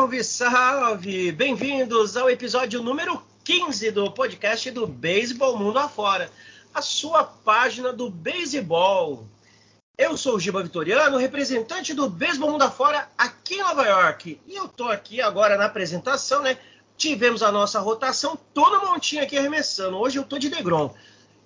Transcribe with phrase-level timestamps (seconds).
[0.00, 1.30] Salve, salve!
[1.32, 6.30] Bem-vindos ao episódio número 15 do podcast do Beisebol Mundo Afora,
[6.72, 9.26] a sua página do beisebol.
[9.98, 14.40] Eu sou o Giba Vitoriano, representante do Beisebol Mundo Afora aqui em Nova York.
[14.46, 16.56] E eu tô aqui agora na apresentação, né?
[16.96, 19.98] Tivemos a nossa rotação, todo montinho aqui arremessando.
[19.98, 20.94] Hoje eu tô de Degrom.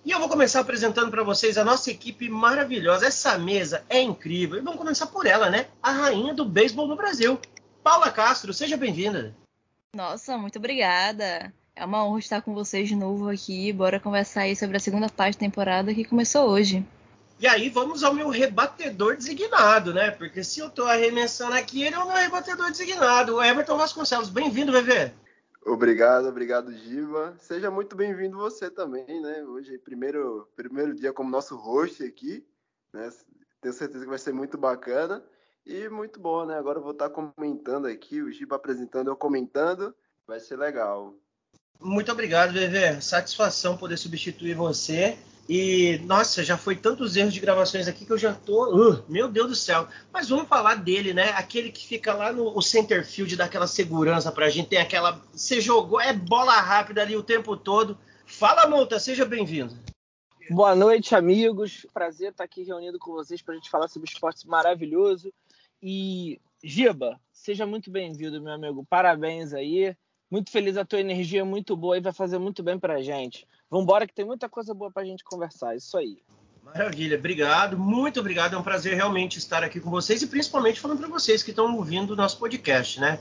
[0.04, 3.06] E eu vou começar apresentando para vocês a nossa equipe maravilhosa.
[3.06, 4.58] Essa mesa é incrível.
[4.58, 5.66] E vamos começar por ela, né?
[5.82, 7.40] A rainha do beisebol no Brasil.
[7.84, 9.36] Paula Castro, seja bem-vinda.
[9.94, 11.52] Nossa, muito obrigada.
[11.76, 13.70] É uma honra estar com vocês de novo aqui.
[13.74, 16.82] Bora conversar aí sobre a segunda parte da temporada que começou hoje.
[17.38, 20.10] E aí vamos ao meu rebatedor designado, né?
[20.10, 23.36] Porque se eu tô arremessando aqui, ele é o meu rebatedor designado.
[23.36, 24.30] O Everton Vasconcelos.
[24.30, 25.12] Bem-vindo, VV.
[25.66, 27.36] Obrigado, obrigado, Giva.
[27.38, 29.44] Seja muito bem-vindo você também, né?
[29.44, 32.42] Hoje, primeiro, primeiro dia como nosso host aqui,
[32.94, 33.10] né?
[33.60, 35.22] Tenho certeza que vai ser muito bacana
[35.66, 36.58] e muito bom, né?
[36.58, 39.94] Agora eu vou estar comentando aqui, o Giba apresentando, eu comentando,
[40.26, 41.14] vai ser legal.
[41.80, 43.00] Muito obrigado, Bebê.
[43.00, 45.18] Satisfação poder substituir você.
[45.48, 48.74] E, nossa, já foi tantos erros de gravações aqui que eu já tô.
[48.74, 49.86] Uh, meu Deus do céu.
[50.10, 51.30] Mas vamos falar dele, né?
[51.30, 54.70] Aquele que fica lá no center field, dá aquela segurança pra gente.
[54.70, 55.20] Tem aquela.
[55.32, 57.98] Você jogou, é bola rápida ali o tempo todo.
[58.24, 59.74] Fala, Monta, seja bem-vindo.
[60.50, 61.86] Boa noite, amigos.
[61.92, 65.32] Prazer estar aqui reunido com vocês para a gente falar sobre esporte maravilhoso.
[65.82, 68.86] E, Giba, seja muito bem-vindo, meu amigo.
[68.88, 69.94] Parabéns aí.
[70.30, 73.46] Muito feliz, a tua energia é muito boa e vai fazer muito bem pra gente.
[73.70, 76.18] Vambora que tem muita coisa boa pra gente conversar, isso aí.
[76.64, 78.54] Maravilha, obrigado, muito obrigado.
[78.54, 81.76] É um prazer realmente estar aqui com vocês e principalmente falando para vocês que estão
[81.76, 83.20] ouvindo o nosso podcast, né?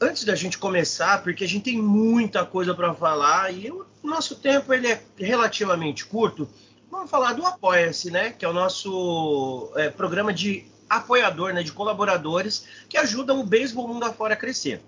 [0.00, 4.36] Antes da gente começar, porque a gente tem muita coisa para falar e o nosso
[4.36, 6.48] tempo ele é relativamente curto,
[6.90, 8.32] vamos falar do Apoia-se, né?
[8.32, 11.62] Que é o nosso é, programa de apoiador, né?
[11.62, 14.80] De colaboradores que ajudam o beisebol mundo afora a crescer.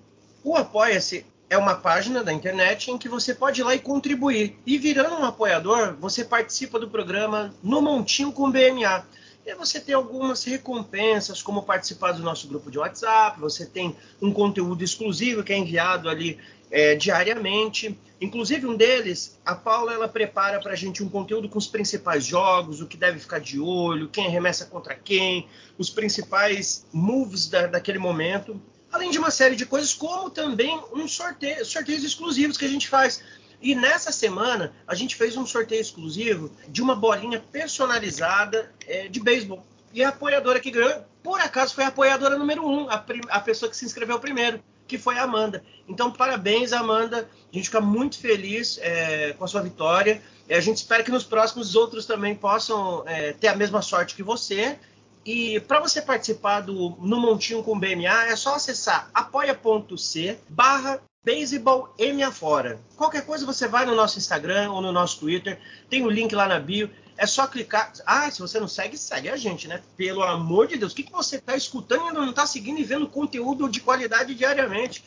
[0.43, 4.56] O Apoia-se é uma página da internet em que você pode ir lá e contribuir.
[4.65, 9.05] E virando um apoiador, você participa do programa no Montinho com BMA.
[9.50, 14.33] E você tem algumas recompensas, como participar do nosso grupo de WhatsApp, você tem um
[14.33, 16.38] conteúdo exclusivo que é enviado ali
[16.71, 17.99] é, diariamente.
[18.21, 22.25] Inclusive, um deles, a Paula, ela prepara para a gente um conteúdo com os principais
[22.25, 27.66] jogos, o que deve ficar de olho, quem remessa contra quem, os principais moves da,
[27.66, 28.60] daquele momento
[28.93, 32.89] além de uma série de coisas, como também um sorteio, sorteios exclusivos que a gente
[32.89, 33.22] faz.
[33.60, 39.21] E nessa semana a gente fez um sorteio exclusivo de uma bolinha personalizada é, de
[39.21, 39.65] beisebol.
[39.93, 43.69] E a apoiadora que ganhou, por acaso, foi a apoiadora número um, a, a pessoa
[43.69, 45.62] que se inscreveu primeiro, que foi a Amanda.
[45.88, 47.28] Então, parabéns, Amanda.
[47.53, 50.22] A gente fica muito feliz é, com a sua vitória.
[50.48, 54.22] A gente espera que nos próximos outros também possam é, ter a mesma sorte que
[54.22, 54.78] você.
[55.25, 61.94] E para você participar do No Montinho com BMA, é só acessar apoia.c barra Baseball
[61.98, 62.81] M Afora.
[62.97, 65.60] Qualquer coisa você vai no nosso Instagram ou no nosso Twitter,
[65.91, 66.91] tem o link lá na bio.
[67.14, 67.92] É só clicar.
[68.06, 69.82] Ah, se você não segue, segue a gente, né?
[69.98, 72.80] Pelo amor de Deus, o que, que você está escutando e ainda não está seguindo
[72.80, 75.04] e vendo conteúdo de qualidade diariamente?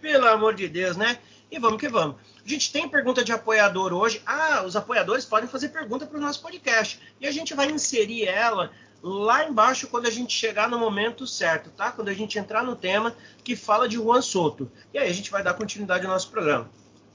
[0.00, 1.18] Pelo amor de Deus, né?
[1.50, 2.16] E vamos que vamos.
[2.44, 4.22] A gente tem pergunta de apoiador hoje.
[4.24, 7.00] Ah, os apoiadores podem fazer pergunta para o nosso podcast.
[7.20, 8.70] E a gente vai inserir ela
[9.06, 11.92] lá embaixo quando a gente chegar no momento certo, tá?
[11.92, 14.68] Quando a gente entrar no tema que fala de Juan Soto.
[14.92, 16.68] E aí a gente vai dar continuidade ao nosso programa.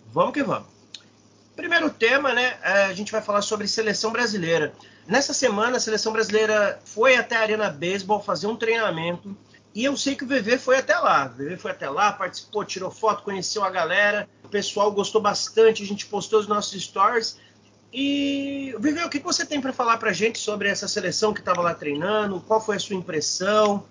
[0.07, 0.69] Vamos que vamos.
[1.53, 2.57] Primeiro tema, né?
[2.63, 4.73] É, a gente vai falar sobre seleção brasileira.
[5.05, 9.35] Nessa semana, a seleção brasileira foi até a Arena Baseball fazer um treinamento.
[9.75, 11.25] E eu sei que o VV foi até lá.
[11.25, 14.29] O VV foi até lá, participou, tirou foto, conheceu a galera.
[14.45, 15.83] O pessoal gostou bastante.
[15.83, 17.37] A gente postou os nossos stories.
[17.93, 21.41] E, Vivi, o que você tem para falar para a gente sobre essa seleção que
[21.41, 22.39] estava lá treinando?
[22.41, 23.85] Qual foi a sua impressão?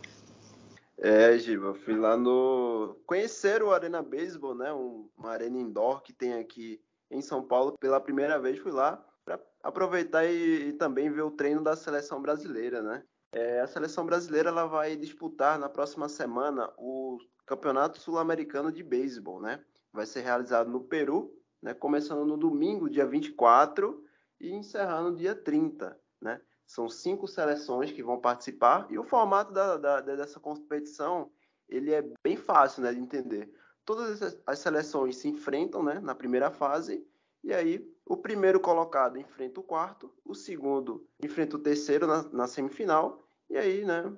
[0.96, 2.96] É, Giva, fui lá no.
[3.06, 4.72] Conhecer o Arena Baseball, né?
[4.72, 6.80] Um, uma arena indoor que tem aqui
[7.10, 7.76] em São Paulo.
[7.78, 12.22] Pela primeira vez fui lá para aproveitar e, e, também ver o treino da seleção
[12.22, 13.02] brasileira, né?
[13.32, 19.40] É, a seleção brasileira ela vai disputar na próxima semana o Campeonato Sul-Americano de Beisebol,
[19.40, 19.60] né?
[19.92, 24.04] Vai ser realizado no Peru né, começando no domingo, dia 24,
[24.40, 25.98] e encerrando dia 30.
[26.20, 26.40] Né?
[26.66, 31.30] São cinco seleções que vão participar, e o formato da, da, dessa competição
[31.68, 33.52] ele é bem fácil né, de entender.
[33.84, 37.06] Todas as seleções se enfrentam né, na primeira fase,
[37.42, 42.46] e aí o primeiro colocado enfrenta o quarto, o segundo enfrenta o terceiro na, na
[42.46, 44.12] semifinal, e aí, né,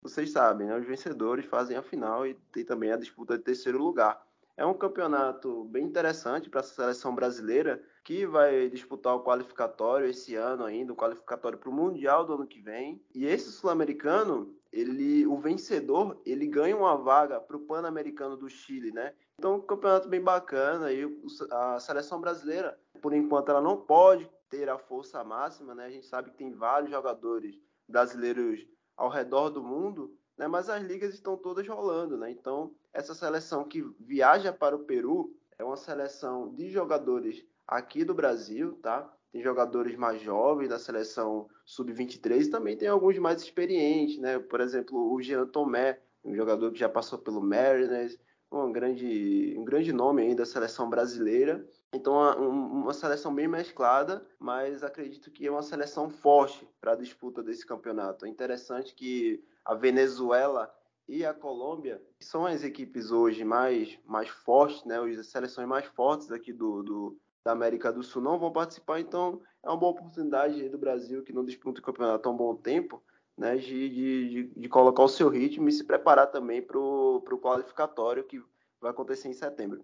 [0.00, 3.78] vocês sabem, né, os vencedores fazem a final e tem também a disputa de terceiro
[3.78, 4.22] lugar.
[4.58, 10.34] É um campeonato bem interessante para a seleção brasileira, que vai disputar o qualificatório esse
[10.34, 13.00] ano ainda, o qualificatório para o Mundial do ano que vem.
[13.14, 18.90] E esse sul-americano, ele, o vencedor, ele ganha uma vaga para o Pan-Americano do Chile,
[18.90, 19.14] né?
[19.38, 20.92] Então, um campeonato bem bacana.
[20.92, 21.06] E
[21.52, 25.86] a seleção brasileira, por enquanto, ela não pode ter a força máxima, né?
[25.86, 27.56] A gente sabe que tem vários jogadores
[27.88, 28.66] brasileiros
[28.96, 30.46] ao redor do mundo, né?
[30.46, 32.30] Mas as ligas estão todas rolando, né?
[32.30, 38.14] Então, essa seleção que viaja para o Peru é uma seleção de jogadores aqui do
[38.14, 39.12] Brasil, tá?
[39.32, 44.38] Tem jogadores mais jovens da seleção sub-23 e também tem alguns mais experientes, né?
[44.38, 48.18] Por exemplo, o Jean Tomé, um jogador que já passou pelo Mariners,
[48.50, 51.66] um grande, um grande nome da seleção brasileira.
[51.92, 52.14] Então,
[52.48, 57.66] uma seleção bem mesclada, mas acredito que é uma seleção forte para a disputa desse
[57.66, 58.24] campeonato.
[58.24, 60.74] É interessante que a Venezuela
[61.06, 64.98] e a Colômbia são as equipes hoje mais, mais fortes, né?
[64.98, 69.40] As seleções mais fortes aqui do, do da América do Sul não vão participar, então
[69.64, 73.02] é uma boa oportunidade do Brasil, que não disputa o campeonato há um bom tempo,
[73.38, 78.24] né, de, de, de, colocar o seu ritmo e se preparar também para o qualificatório
[78.24, 78.42] que
[78.80, 79.82] vai acontecer em setembro.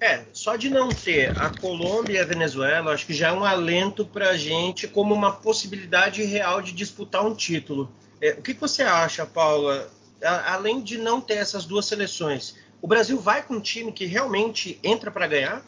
[0.00, 3.44] É, só de não ter a Colômbia e a Venezuela, acho que já é um
[3.44, 7.92] alento para a gente como uma possibilidade real de disputar um título.
[8.22, 9.90] É, o que, que você acha, Paula?
[10.22, 14.06] A, além de não ter essas duas seleções, o Brasil vai com um time que
[14.06, 15.64] realmente entra para ganhar?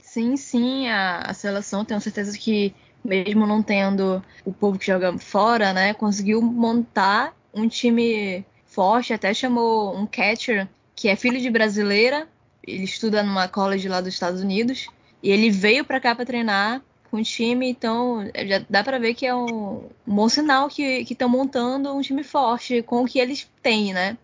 [0.00, 2.72] Sim, sim, a, a seleção tenho certeza que
[3.04, 9.34] mesmo não tendo o povo que joga fora, né, conseguiu montar um time forte, até
[9.34, 12.28] chamou um catcher que é filho de brasileira,
[12.66, 14.86] ele estuda numa college lá dos Estados Unidos,
[15.22, 19.14] e ele veio para cá para treinar com o time, então já dá para ver
[19.14, 23.18] que é um, um bom sinal que estão montando um time forte com o que
[23.18, 24.16] eles têm, né?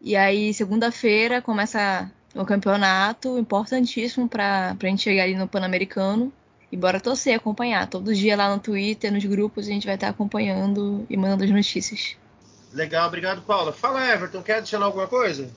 [0.00, 6.32] E aí, segunda-feira, começa um campeonato importantíssimo para a gente chegar ali no Pan-Americano.
[6.70, 7.88] E bora torcer, acompanhar.
[7.88, 11.50] Todo dia lá no Twitter, nos grupos, a gente vai estar acompanhando e mandando as
[11.50, 12.16] notícias.
[12.72, 13.72] Legal, obrigado, Paula.
[13.72, 15.50] Fala, Everton, quer adicionar alguma coisa?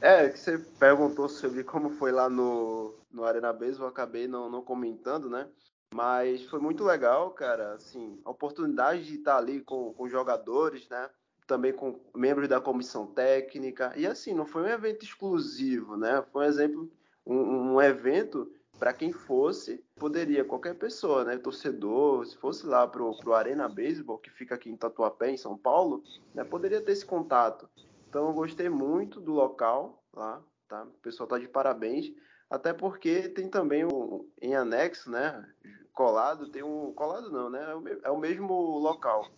[0.00, 4.48] É, que você perguntou sobre como foi lá no, no Arena Base, eu acabei não,
[4.48, 5.46] não comentando, né?
[5.94, 7.74] Mas foi muito legal, cara.
[7.74, 11.10] Assim, a oportunidade de estar ali com, com jogadores, né?
[11.46, 13.92] também com membros da comissão técnica.
[13.96, 16.22] E assim, não foi um evento exclusivo, né?
[16.32, 16.90] Foi um exemplo,
[17.24, 23.16] um, um evento para quem fosse, poderia qualquer pessoa, né, torcedor, se fosse lá pro,
[23.16, 26.02] pro Arena Baseball, que fica aqui em Tatuapé, em São Paulo,
[26.34, 27.68] né, poderia ter esse contato.
[28.08, 30.84] Então eu gostei muito do local lá, tá?
[30.84, 32.12] O pessoal tá de parabéns,
[32.48, 35.46] até porque tem também um, em anexo, né,
[35.92, 37.64] colado, tem um colado não, né?
[38.02, 39.28] É o é mesmo local.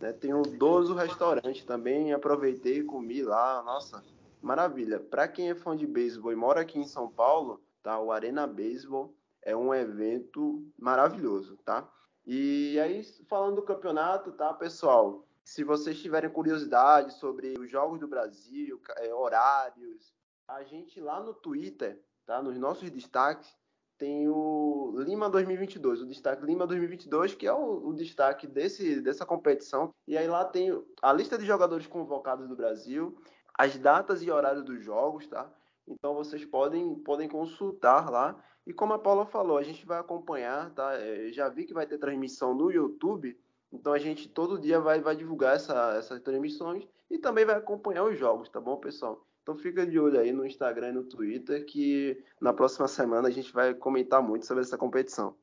[0.00, 0.12] Né?
[0.12, 4.02] Tem o Dozo Restaurante também, aproveitei e comi lá, nossa,
[4.42, 4.98] maravilha.
[4.98, 8.00] Para quem é fã de beisebol e mora aqui em São Paulo, tá?
[8.00, 11.88] O Arena Beisebol é um evento maravilhoso, tá?
[12.26, 15.24] E aí, falando do campeonato, tá, pessoal?
[15.44, 20.12] Se vocês tiverem curiosidade sobre os jogos do Brasil, é, horários,
[20.48, 22.42] a gente lá no Twitter, tá?
[22.42, 23.56] Nos nossos destaques,
[23.98, 29.24] tem o Lima 2022, o destaque Lima 2022, que é o, o, destaque desse, dessa
[29.24, 29.94] competição.
[30.06, 30.70] E aí lá tem
[31.00, 33.16] a lista de jogadores convocados do Brasil,
[33.58, 35.50] as datas e horários dos jogos, tá?
[35.88, 38.36] Então vocês podem, podem consultar lá.
[38.66, 40.94] E como a Paula falou, a gente vai acompanhar, tá?
[40.94, 43.38] É, já vi que vai ter transmissão no YouTube,
[43.72, 48.04] então a gente todo dia vai, vai divulgar essa, essas transmissões e também vai acompanhar
[48.04, 49.25] os jogos, tá bom, pessoal?
[49.46, 53.30] Então fica de olho aí no Instagram e no Twitter que na próxima semana a
[53.30, 55.36] gente vai comentar muito sobre essa competição.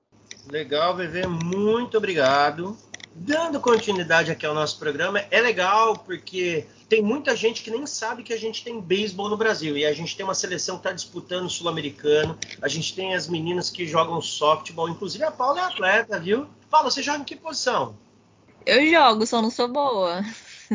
[0.51, 2.77] Legal, VV, muito obrigado.
[3.15, 8.23] Dando continuidade aqui ao nosso programa, é legal porque tem muita gente que nem sabe
[8.23, 10.91] que a gente tem beisebol no Brasil e a gente tem uma seleção que está
[10.91, 15.63] disputando o sul-americano, a gente tem as meninas que jogam softball, inclusive a Paula é
[15.63, 16.45] atleta, viu?
[16.69, 17.95] Paula, você joga em que posição?
[18.65, 20.21] Eu jogo, só não sou boa.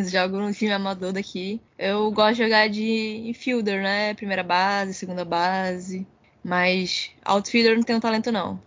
[0.05, 1.61] Jogo no time amador daqui.
[1.79, 4.15] Eu gosto de jogar de infielder, né?
[4.15, 6.07] Primeira base, segunda base.
[6.45, 8.61] Mas outfielder não tenho talento, não.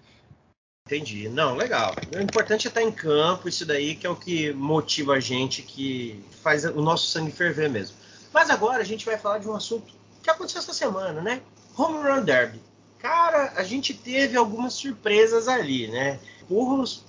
[0.86, 1.30] Entendi.
[1.30, 1.96] Não, legal.
[2.16, 5.62] O importante é estar em campo, isso daí que é o que motiva a gente,
[5.62, 7.96] que faz o nosso sangue ferver mesmo.
[8.34, 11.42] Mas agora a gente vai falar de um assunto que aconteceu essa semana, né?
[11.78, 12.60] Home Run Derby.
[13.00, 16.20] Cara, a gente teve algumas surpresas ali, né?
[16.48, 17.04] Burros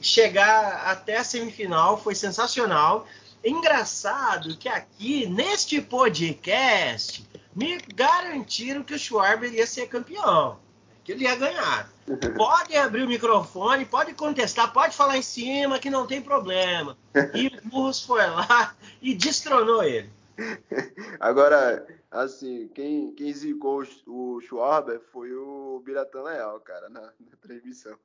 [0.00, 3.06] chegar até a semifinal foi sensacional.
[3.44, 10.58] Engraçado que aqui, neste podcast, me garantiram que o Schwarber ia ser campeão.
[11.02, 11.90] Que ele ia ganhar.
[12.36, 16.96] Pode abrir o microfone, pode contestar, pode falar em cima, que não tem problema.
[17.34, 20.10] E o Burros foi lá e destronou ele.
[21.20, 27.96] Agora, assim, quem, quem zicou o Schwarber foi o Biratan Leal, cara, na, na transmissão.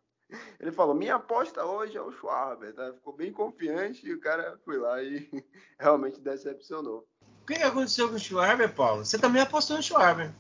[0.60, 2.94] Ele falou: minha aposta hoje é o Schwarber, tá?
[2.94, 5.28] Ficou bem confiante e o cara foi lá e
[5.80, 7.08] realmente decepcionou.
[7.44, 9.06] O que aconteceu com o Schwarber, Paulo?
[9.06, 10.34] Você também apostou no Schwarber.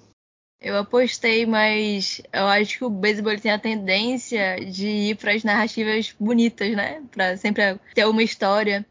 [0.60, 5.44] Eu apostei, mas eu acho que o beisebol tem a tendência de ir para as
[5.44, 7.04] narrativas bonitas, né?
[7.12, 8.86] Para sempre ter uma história.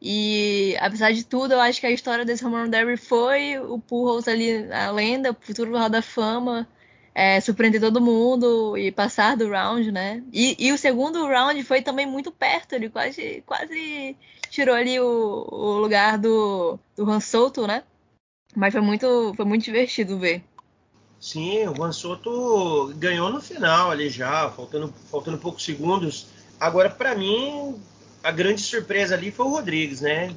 [0.00, 3.78] E apesar de tudo, eu acho que a história desse home run derby foi o
[3.78, 6.68] Pujols ali, a lenda, o futuro do Hall da Fama,
[7.18, 10.22] é, surpreender todo mundo e passar do round, né?
[10.30, 14.14] E, e, o segundo round foi também muito perto, ele quase, quase
[14.50, 17.18] tirou ali o, o lugar do, do Han
[17.66, 17.82] né?
[18.54, 20.44] Mas foi muito, foi muito divertido ver.
[21.18, 26.26] Sim, o Juan Soto ganhou no final ali já, faltando, faltando poucos segundos.
[26.60, 27.80] Agora, para mim,
[28.22, 30.36] a grande surpresa ali foi o Rodrigues, né?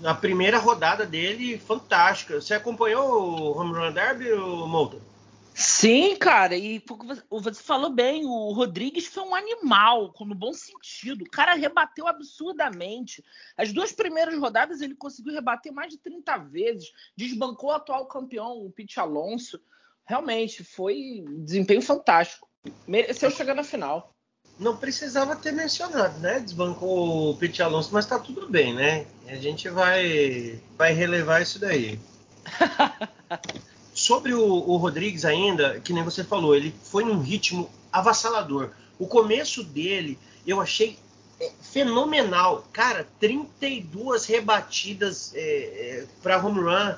[0.00, 2.40] Na primeira rodada dele, fantástica.
[2.40, 5.09] Você acompanhou o Home Run Derby, Molta?
[5.54, 6.82] Sim, cara, e
[7.28, 11.22] você falou bem, o Rodrigues foi um animal, no bom sentido.
[11.22, 13.22] O cara rebateu absurdamente.
[13.56, 18.64] As duas primeiras rodadas ele conseguiu rebater mais de 30 vezes, desbancou o atual campeão,
[18.64, 19.60] o Pete Alonso
[20.06, 22.48] realmente foi um desempenho fantástico.
[22.86, 24.14] Mereceu chegar na final.
[24.58, 26.40] Não precisava ter mencionado, né?
[26.40, 29.06] Desbancou o Pete Alonso, mas tá tudo bem, né?
[29.26, 31.98] A gente vai, vai relevar isso daí.
[34.00, 38.70] Sobre o, o Rodrigues ainda, que nem você falou, ele foi num ritmo avassalador.
[38.98, 40.98] O começo dele eu achei
[41.38, 42.64] é, fenomenal.
[42.72, 46.94] Cara, 32 rebatidas é, é, para home run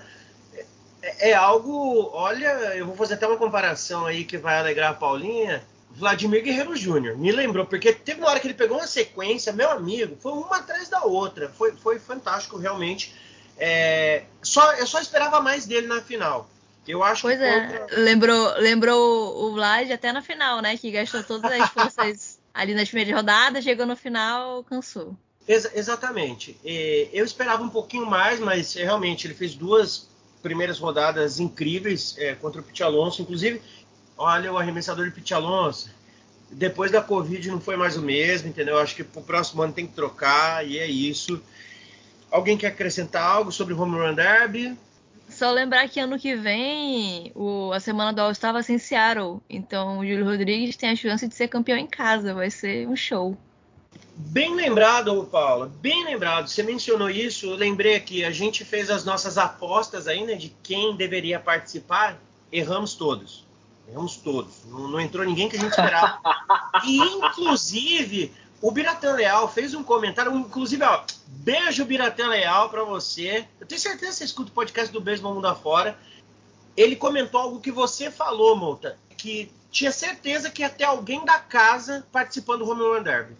[1.02, 2.08] é, é, algo.
[2.12, 5.60] Olha, eu vou fazer até uma comparação aí que vai alegrar a Paulinha.
[5.90, 7.18] Vladimir Guerreiro Júnior.
[7.18, 10.58] Me lembrou, porque teve uma hora que ele pegou uma sequência, meu amigo, foi uma
[10.58, 11.48] atrás da outra.
[11.48, 13.12] Foi, foi fantástico, realmente.
[13.58, 16.48] É, só, eu só esperava mais dele na final.
[16.86, 17.44] Eu acho pois que.
[17.44, 20.76] é, lembrou, lembrou o Vlad até na final, né?
[20.76, 25.16] Que gastou todas as forças ali nas primeiras rodadas, chegou no final, cansou.
[25.46, 26.56] Ex exatamente.
[26.64, 30.08] eu esperava um pouquinho mais, mas realmente ele fez duas
[30.42, 33.22] primeiras rodadas incríveis é, contra o Pete Alonso.
[33.22, 33.62] Inclusive,
[34.16, 35.90] olha o arremessador de Pete Alonso.
[36.50, 38.78] Depois da Covid não foi mais o mesmo, entendeu?
[38.78, 41.40] Acho que pro próximo ano tem que trocar e é isso.
[42.30, 44.76] Alguém quer acrescentar algo sobre o Home Run Derby?
[45.42, 49.40] Só lembrar que ano que vem o, a semana do All-Star vai ser em Seattle.
[49.50, 52.32] Então o Júlio Rodrigues tem a chance de ser campeão em casa.
[52.32, 53.36] Vai ser um show.
[54.14, 56.46] Bem lembrado, Paulo, bem lembrado.
[56.46, 60.94] Você mencionou isso, eu lembrei aqui, a gente fez as nossas apostas ainda de quem
[60.94, 62.20] deveria participar,
[62.52, 63.44] erramos todos.
[63.88, 64.64] Erramos todos.
[64.66, 66.20] Não, não entrou ninguém que a gente esperava.
[66.86, 68.32] e, inclusive,
[68.62, 73.44] o Biratan Leal fez um comentário, inclusive, ó, beijo Biratan Leal para você.
[73.60, 75.98] Eu tenho certeza que você escuta o podcast do Beisebol Mundo Afora.
[76.76, 81.40] Ele comentou algo que você falou, Monta, que tinha certeza que ia ter alguém da
[81.40, 83.36] casa participando do Home Run Derby.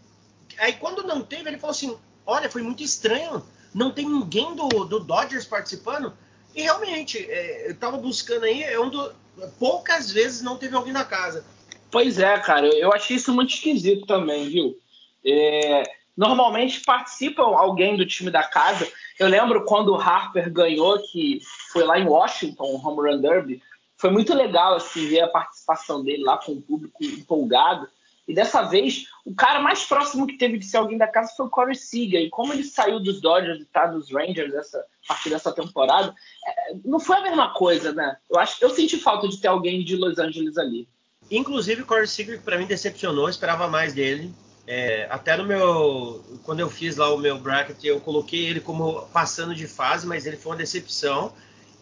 [0.59, 4.69] Aí quando não teve, ele falou assim: olha, foi muito estranho, não tem ninguém do,
[4.85, 6.13] do Dodgers participando.
[6.53, 9.15] E realmente, é, eu tava buscando aí, é um do,
[9.59, 11.45] poucas vezes não teve alguém na casa.
[11.93, 14.82] Pois é, cara, eu achei isso muito esquisito também, viu?
[15.25, 15.83] É,
[16.17, 18.91] normalmente participa alguém do time da casa.
[19.19, 21.41] Eu lembro quando o Harper ganhou, que
[21.73, 23.63] foi lá em Washington, o Home Run Derby.
[23.97, 27.89] Foi muito legal assim, ver a participação dele lá com o público empolgado.
[28.27, 31.47] E dessa vez, o cara mais próximo que teve de ser alguém da casa foi
[31.47, 32.21] o Corey Seager.
[32.21, 36.15] E como ele saiu dos Dodgers e tá nos Rangers essa, a partir dessa temporada,
[36.47, 38.17] é, não foi a mesma coisa, né?
[38.31, 40.89] Eu acho eu senti falta de ter alguém de Los Angeles ali.
[41.31, 43.29] Inclusive, o Corey Seager, para mim, decepcionou.
[43.29, 44.33] esperava mais dele.
[44.67, 46.25] É, até no meu.
[46.45, 50.27] Quando eu fiz lá o meu bracket, eu coloquei ele como passando de fase, mas
[50.27, 51.33] ele foi uma decepção.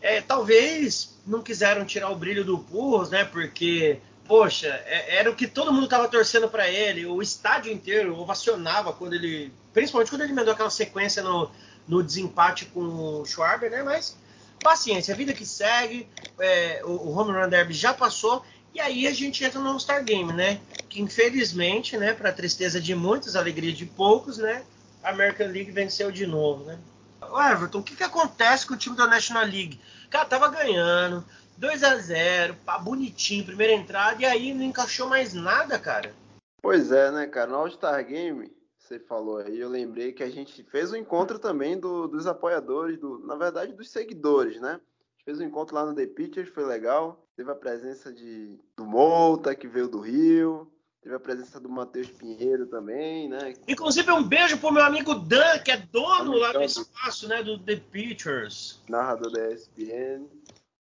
[0.00, 3.24] É, talvez não quiseram tirar o brilho do Purros, né?
[3.24, 7.04] Porque poxa, é, era o que todo mundo estava torcendo para ele.
[7.04, 11.50] O estádio inteiro ovacionava quando ele, principalmente quando ele mandou aquela sequência no,
[11.88, 13.82] no desempate com o Schwarber, né?
[13.82, 14.16] Mas
[14.62, 16.08] paciência, a vida que segue.
[16.38, 20.04] É, o, o Home Run Derby já passou e aí a gente entra no All-Star
[20.04, 20.60] Game, né?
[20.88, 24.64] Que infelizmente, né, para tristeza de muitos, alegria de poucos, né?
[25.02, 26.78] A American League venceu de novo, né?
[27.22, 29.80] O Everton, o que, que acontece com o time da National League?
[30.08, 31.24] Cara, tava ganhando,
[31.58, 36.14] 2 a 0 pá, bonitinho, primeira entrada, e aí não encaixou mais nada, cara.
[36.62, 37.50] Pois é, né, cara?
[37.50, 41.78] No All-Star Game, você falou aí, eu lembrei que a gente fez um encontro também
[41.78, 44.80] do, dos apoiadores, do, na verdade, dos seguidores, né?
[45.24, 47.26] Fez um encontro lá no The Pitchers, foi legal.
[47.36, 50.70] Teve a presença de, do Molta, que veio do Rio.
[51.02, 53.54] Teve a presença do Matheus Pinheiro também, né?
[53.66, 57.42] Inclusive, um beijo pro meu amigo Dan, que é dono lá do espaço, né?
[57.42, 58.82] Do The Pitchers.
[58.88, 60.26] Narrador da ESPN.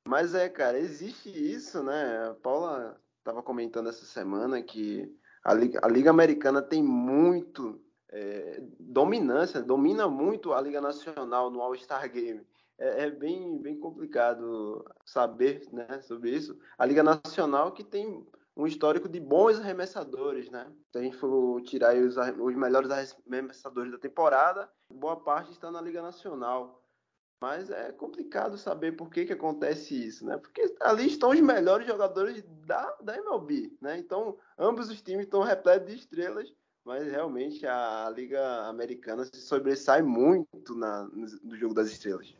[0.08, 2.30] Mas é, cara, existe isso, né?
[2.30, 5.14] A Paula estava comentando essa semana que
[5.44, 7.80] a Liga, a Liga Americana tem muito
[8.10, 12.42] é, dominância, domina muito a Liga Nacional no All-Star Game.
[12.80, 16.58] É, é, bem, bem complicado saber né, sobre isso.
[16.78, 20.72] A Liga Nacional que tem um histórico de bons arremessadores, né?
[20.92, 25.80] Se a gente for tirar os, os melhores arremessadores da temporada, boa parte está na
[25.80, 26.84] Liga Nacional.
[27.40, 30.38] Mas é complicado saber por que, que acontece isso, né?
[30.38, 34.00] Porque ali estão os melhores jogadores da, da MLB, né?
[34.00, 36.52] Então, ambos os times estão repletos de estrelas,
[36.84, 41.04] mas realmente a Liga Americana se sobressai muito na,
[41.44, 42.36] no jogo das estrelas.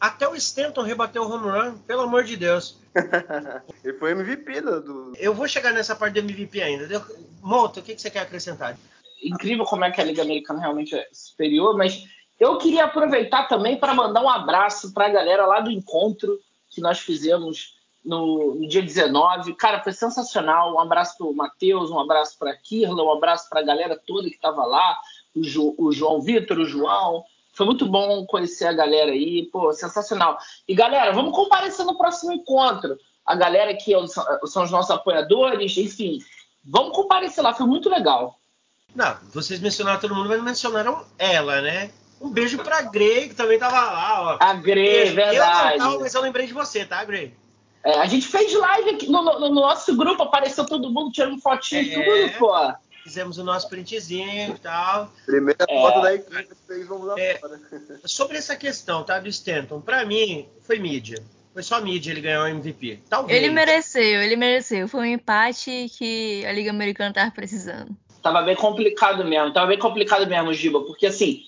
[0.00, 2.78] Até o Stanton rebateu o home run, pelo amor de Deus.
[3.82, 5.12] Ele foi MVP do.
[5.16, 7.06] Eu vou chegar nessa parte do MVP ainda.
[7.42, 8.76] Moto, o que, que você quer acrescentar?
[9.22, 12.04] Incrível como é que a Liga Americana realmente é superior, mas
[12.38, 16.38] eu queria aproveitar também para mandar um abraço para a galera lá do encontro
[16.70, 17.74] que nós fizemos
[18.04, 19.54] no, no, dia 19.
[19.54, 20.74] Cara, foi sensacional.
[20.74, 23.96] Um abraço para o Matheus, um abraço para a Kirla, um abraço para a galera
[23.96, 24.98] toda que estava lá,
[25.34, 27.24] o, jo, o João Vitor, o João,
[27.54, 30.36] foi muito bom conhecer a galera aí, pô, sensacional.
[30.66, 32.98] E galera, vamos comparecer no próximo encontro.
[33.24, 36.18] A galera que é são os nossos apoiadores, enfim,
[36.64, 38.38] vamos comparecer lá, foi muito legal.
[38.94, 41.90] Não, vocês mencionaram todo mundo, mas não mencionaram ela, né?
[42.20, 44.36] Um beijo pra Grey, que também tava lá, ó.
[44.40, 45.74] A Grey, verdade.
[45.74, 47.34] Eu não tava, mas eu lembrei de você, tá, Grey?
[47.84, 51.40] É, a gente fez live aqui no, no, no, nosso grupo, apareceu todo mundo tirando
[51.40, 52.28] fotinho e é...
[52.28, 52.54] tudo, pô
[53.04, 55.12] fizemos o nosso printzinho e tal.
[55.26, 57.60] Primeira é, foto da equipe, vocês vão lá é, fora.
[58.06, 61.22] Sobre essa questão, tá, do Stanton, pra mim, foi mídia.
[61.52, 63.00] Foi só mídia ele ganhou o MVP.
[63.08, 63.40] Talvez.
[63.40, 64.88] Ele mereceu, ele mereceu.
[64.88, 67.94] Foi um empate que a Liga Americana tava precisando.
[68.22, 71.42] Tava bem complicado mesmo, tava bem complicado mesmo, Giba, porque assim,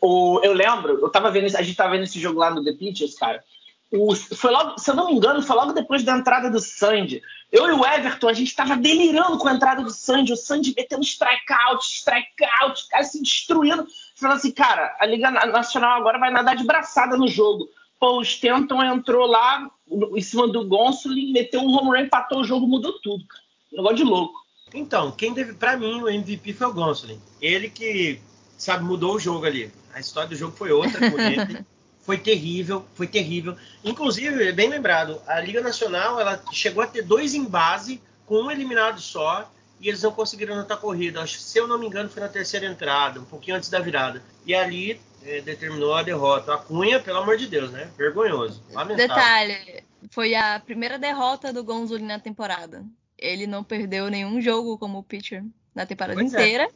[0.00, 2.72] o, eu lembro, eu tava vendo, a gente tava vendo esse jogo lá no The
[2.72, 3.44] Pitchers, cara.
[3.92, 7.22] O, foi logo, se eu não me engano, foi logo depois da entrada do Sandy.
[7.50, 10.32] Eu e o Everton, a gente estava delirando com a entrada do Sandy.
[10.32, 13.86] O Sandy metendo strikeout, strikeout, cara se destruindo.
[14.16, 17.68] Falando assim, cara, a Liga Nacional agora vai nadar de braçada no jogo.
[18.00, 19.70] Pô, o Stanton entrou lá
[20.16, 23.44] em cima do Gonsolin, meteu um home run, empatou o jogo, mudou tudo, cara.
[23.70, 24.40] Negócio de louco.
[24.72, 27.20] Então, quem teve, para mim, o MVP foi o Gonsolin.
[27.42, 28.18] Ele que,
[28.56, 29.70] sabe, mudou o jogo ali.
[29.92, 31.62] A história do jogo foi outra com ele.
[32.02, 33.56] foi terrível, foi terrível.
[33.84, 38.50] Inclusive, bem lembrado, a Liga Nacional ela chegou a ter dois em base, com um
[38.50, 41.22] eliminado só, e eles não conseguiram anotar corrida.
[41.22, 44.22] Acho, se eu não me engano, foi na terceira entrada, um pouquinho antes da virada.
[44.46, 46.54] E ali é, determinou a derrota.
[46.54, 47.90] A Cunha, pelo amor de Deus, né?
[47.96, 48.62] Vergonhoso.
[48.70, 49.08] Lamentável.
[49.08, 52.84] Detalhe, foi a primeira derrota do Gonzoli na temporada.
[53.18, 56.40] Ele não perdeu nenhum jogo como pitcher na temporada pois é.
[56.40, 56.64] inteira.
[56.64, 56.68] É.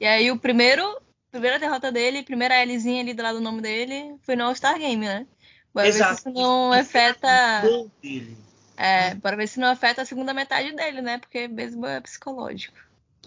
[0.00, 4.14] E aí o primeiro primeira derrota dele, primeira Lzinha ali do lado do nome dele,
[4.22, 5.26] foi no All-Star Game, né?
[5.72, 6.10] Bora Exato.
[6.10, 7.62] ver se isso não afeta.
[8.76, 11.18] É, para ver se não afeta a segunda metade dele, né?
[11.18, 12.76] Porque beisebol é psicológico.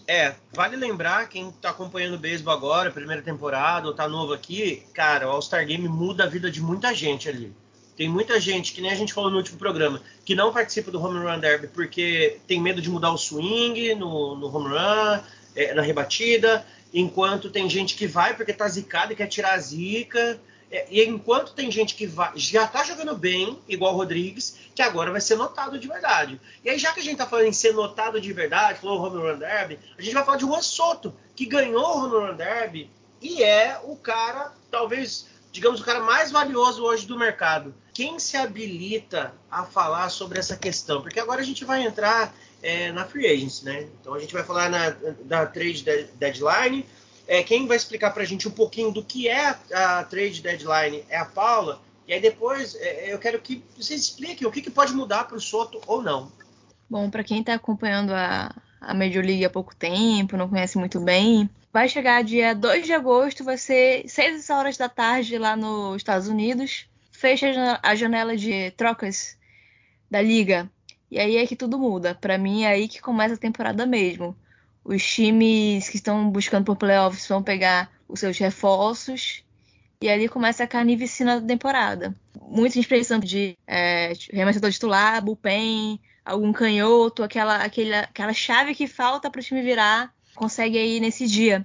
[0.08, 4.84] É, vale lembrar, quem tá acompanhando o beisebol agora, primeira temporada, ou tá novo aqui,
[4.94, 7.54] cara, o All-Star Game muda a vida de muita gente ali.
[7.96, 11.02] Tem muita gente, que nem a gente falou no último programa, que não participa do
[11.02, 15.22] Home Run Derby porque tem medo de mudar o swing no, no home run,
[15.56, 19.58] é, na rebatida, enquanto tem gente que vai porque tá zicado e quer tirar a
[19.58, 20.40] zica.
[20.70, 24.82] É, e enquanto tem gente que vai, já tá jogando bem, igual o Rodrigues, que
[24.82, 26.40] agora vai ser notado de verdade.
[26.64, 29.04] E aí, já que a gente tá falando em ser notado de verdade, falou o
[29.04, 32.36] Home Run Derby, a gente vai falar de Juan Soto, que ganhou o Home Run
[32.36, 32.90] Derby
[33.22, 37.74] e é o cara, talvez, digamos, o cara mais valioso hoje do mercado.
[37.94, 41.02] Quem se habilita a falar sobre essa questão?
[41.02, 43.88] Porque agora a gente vai entrar é, na free agency, né?
[44.00, 44.90] Então a gente vai falar na,
[45.26, 45.84] da trade
[46.16, 46.86] deadline.
[47.28, 50.42] É, quem vai explicar para a gente um pouquinho do que é a, a, trade
[50.42, 51.82] deadline é a Paula.
[52.08, 55.38] E aí depois é, eu quero que vocês expliquem o que, que pode mudar para
[55.38, 56.32] o Soto ou não.
[56.90, 61.00] Bom, para quem está acompanhando a, a Major League há pouco tempo, não conhece muito
[61.00, 65.98] bem, vai chegar dia 2 de agosto, vai ser 6 horas da tarde lá nos
[65.98, 66.86] Estados Unidos.
[67.12, 69.38] Fecha a janela de trocas
[70.12, 70.70] da liga
[71.14, 72.16] e aí é que tudo muda.
[72.16, 74.36] Para mim é aí que começa a temporada mesmo.
[74.84, 79.44] Os times que estão buscando por playoffs vão pegar os seus reforços
[80.02, 82.16] e ali começa a carnificina da temporada.
[82.42, 89.30] Muita gente de é, remessador titular, bullpen, algum canhoto, aquela, aquela, aquela chave que falta
[89.30, 91.64] para o time virar, consegue aí nesse dia.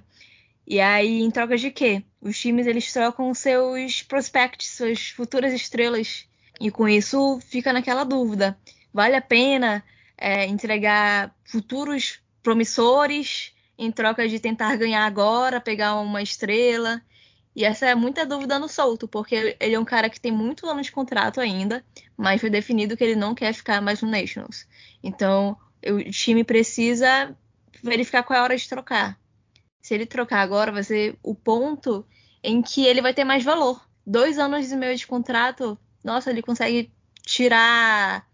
[0.67, 2.03] E aí, em troca de quê?
[2.21, 6.27] Os times eles trocam seus prospects, suas futuras estrelas.
[6.61, 8.55] E com isso fica naquela dúvida
[8.93, 9.83] vale a pena
[10.17, 17.01] é, entregar futuros promissores em troca de tentar ganhar agora, pegar uma estrela.
[17.55, 20.67] E essa é muita dúvida no solto, porque ele é um cara que tem muito
[20.67, 21.83] ano de contrato ainda,
[22.15, 24.67] mas foi definido que ele não quer ficar mais no Nationals.
[25.01, 27.35] Então, o time precisa
[27.81, 29.17] verificar qual é a hora de trocar.
[29.81, 32.05] Se ele trocar agora, vai ser o ponto
[32.43, 33.81] em que ele vai ter mais valor.
[34.05, 36.91] Dois anos e meio de contrato, nossa, ele consegue
[37.23, 38.28] tirar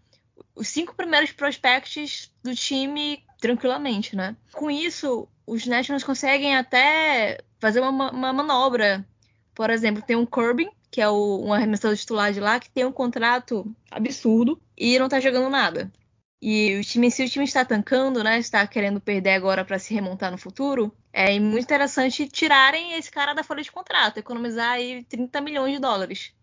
[0.56, 4.34] os cinco primeiros prospects do time tranquilamente, né?
[4.52, 9.06] Com isso, os Nationals conseguem até fazer uma, uma manobra.
[9.54, 12.84] Por exemplo, tem um Corbin, que é o, um arremessador titular de lá, que tem
[12.84, 15.92] um contrato absurdo e não tá jogando nada.
[16.40, 19.94] E o time, se o time está tancando, né, está querendo perder agora para se
[19.94, 25.02] remontar no futuro, é muito interessante tirarem esse cara da folha de contrato, economizar aí
[25.04, 26.35] 30 milhões de dólares.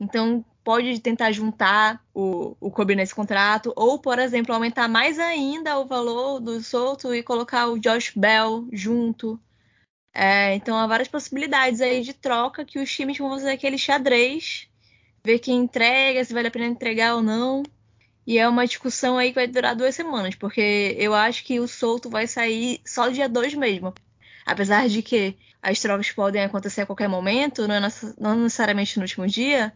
[0.00, 5.78] Então, pode tentar juntar o, o Kobe nesse contrato, ou, por exemplo, aumentar mais ainda
[5.78, 9.38] o valor do solto e colocar o Josh Bell junto.
[10.14, 14.68] É, então, há várias possibilidades aí de troca que os times vão fazer aquele xadrez,
[15.24, 17.62] ver quem entrega, se vale a pena entregar ou não.
[18.26, 21.68] E é uma discussão aí que vai durar duas semanas, porque eu acho que o
[21.68, 23.92] solto vai sair só dia 2 mesmo.
[24.46, 27.80] Apesar de que as trocas podem acontecer a qualquer momento, não, é
[28.18, 29.72] não necessariamente no último dia,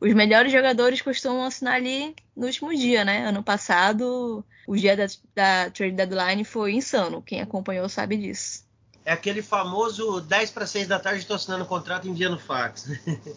[0.00, 3.26] os melhores jogadores costumam assinar ali no último dia, né?
[3.26, 7.20] Ano passado, o dia da, da trade deadline foi insano.
[7.20, 8.64] Quem acompanhou sabe disso.
[9.04, 12.90] É aquele famoso 10 para 6 da tarde, estou assinando o contrato e enviando fax.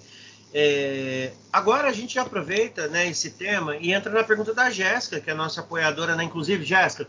[0.54, 5.30] é, agora a gente aproveita né, esse tema e entra na pergunta da Jéssica, que
[5.30, 6.24] é a nossa apoiadora, né?
[6.24, 7.08] Inclusive, Jéssica,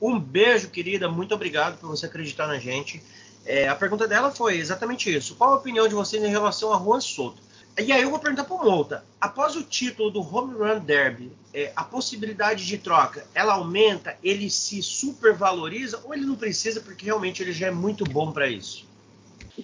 [0.00, 1.10] um beijo, querida.
[1.10, 3.02] Muito obrigado por você acreditar na gente.
[3.44, 5.34] É, a pergunta dela foi exatamente isso.
[5.34, 7.42] Qual a opinião de vocês em relação a Juan Soto?
[7.76, 9.04] E aí eu vou perguntar para o Mouta.
[9.20, 14.16] Após o título do Home Run Derby, é, a possibilidade de troca, ela aumenta?
[14.22, 18.48] Ele se supervaloriza ou ele não precisa porque realmente ele já é muito bom para
[18.48, 18.86] isso?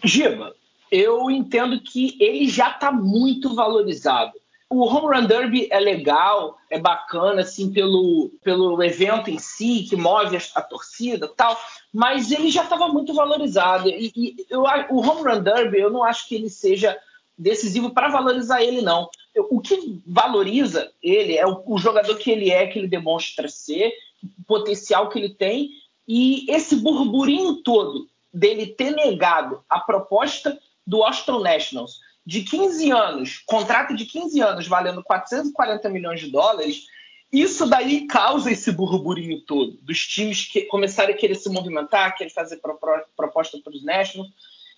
[0.03, 0.55] Giba,
[0.91, 4.33] eu entendo que ele já está muito valorizado.
[4.69, 9.97] O Home Run Derby é legal, é bacana, assim, pelo, pelo evento em si, que
[9.97, 11.57] move a, a torcida tal,
[11.93, 13.89] mas ele já estava muito valorizado.
[13.89, 16.97] E, e eu, o Home Run Derby, eu não acho que ele seja
[17.41, 19.09] decisivo para valorizar ele, não.
[19.51, 23.93] O que valoriza ele é o, o, jogador que ele é, que ele demonstra ser,
[24.23, 25.71] o potencial que ele tem,
[26.07, 33.43] e esse burburinho todo dele ter negado a proposta do Washington Nationals de 15 anos,
[33.47, 36.87] contrato de 15 anos valendo 440 milhões de dólares,
[37.33, 42.31] isso daí causa esse burburinho todo, dos times que começarem a querer se movimentar, querer
[42.31, 42.61] fazer
[43.17, 44.31] proposta para os Nationals.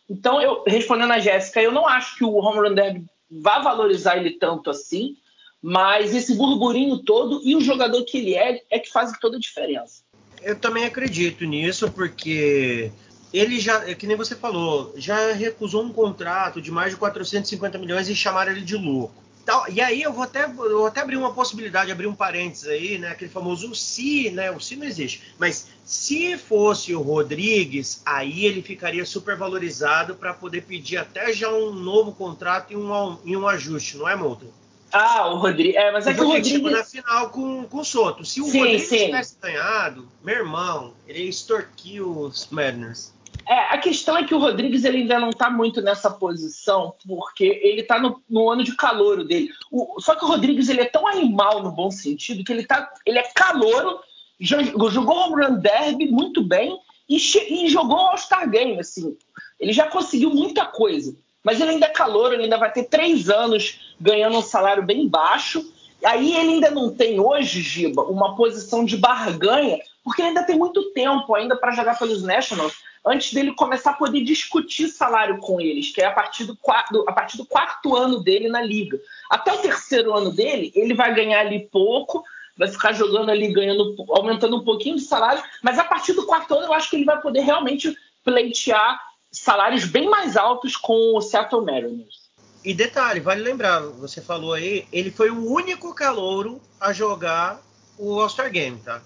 [0.08, 4.16] Então, eu respondendo a Jéssica, eu não acho que o Home Run Derby vá valorizar
[4.16, 5.16] ele tanto assim,
[5.60, 9.40] mas esse burburinho todo e o jogador que ele é é que faz toda a
[9.40, 10.02] diferença.
[10.42, 12.90] Eu também acredito nisso, porque
[13.32, 17.78] ele já, é que nem você falou, já recusou um contrato de mais de 450
[17.78, 19.22] milhões e chamaram ele de louco.
[19.42, 22.68] Então, e aí eu vou até, eu vou até abrir uma possibilidade, abrir um parênteses
[22.68, 23.08] aí, né?
[23.08, 24.52] Aquele famoso se, né?
[24.52, 25.34] O se não existe.
[25.36, 31.50] Mas se fosse o Rodrigues, aí ele ficaria super valorizado para poder pedir até já
[31.50, 34.46] um novo contrato e um, e um ajuste, não é, Moulton?
[34.92, 35.74] Ah, o Rodrigues.
[35.74, 36.52] É, mas é que o Rodrigues.
[36.52, 38.24] Tipo, na final com, com o Soto.
[38.24, 39.06] Se o sim, Rodrigues sim.
[39.06, 43.12] tivesse ganhado, meu irmão, ele extorquiu os Mariners.
[43.48, 47.44] É, a questão é que o Rodrigues ele ainda não está muito nessa posição, porque
[47.44, 49.50] ele está no, no, ano de calouro dele.
[49.70, 52.92] O, só que o Rodrigues ele é tão animal no bom sentido que ele, tá,
[53.04, 53.98] ele é calouro,
[54.40, 56.78] jogou home run derby muito bem
[57.08, 58.78] e, e jogou All-Star Game.
[58.78, 59.16] Assim.
[59.58, 63.28] Ele já conseguiu muita coisa, mas ele ainda é calouro, ele ainda vai ter três
[63.28, 65.64] anos ganhando um salário bem baixo.
[66.04, 70.90] Aí ele ainda não tem hoje, Giba, uma posição de barganha, porque ainda tem muito
[70.92, 72.74] tempo ainda para jogar pelos Nationals
[73.04, 77.04] antes dele começar a poder discutir salário com eles, que é a partir do quarto,
[77.08, 78.98] a partir do quarto ano dele na liga.
[79.28, 82.22] Até o terceiro ano dele, ele vai ganhar ali pouco,
[82.56, 86.54] vai ficar jogando ali, ganhando, aumentando um pouquinho de salário, mas a partir do quarto
[86.54, 91.20] ano eu acho que ele vai poder realmente pleitear salários bem mais altos com o
[91.20, 92.22] Seattle Mariners.
[92.64, 97.60] E detalhe, vale lembrar, você falou aí, ele foi o único calouro a jogar
[97.98, 99.02] o All-Star Game, tá?